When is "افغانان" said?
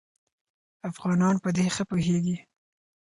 0.89-1.35